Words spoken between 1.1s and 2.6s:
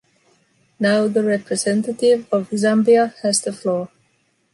representative of